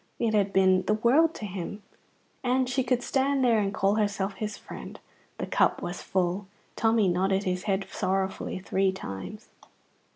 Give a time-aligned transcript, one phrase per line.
[0.17, 1.83] It had been the world to him.
[2.43, 4.99] And she could stand there and call herself his friend.
[5.37, 6.47] The cup was full.
[6.75, 9.49] Tommy nodded his head sorrowfully three times.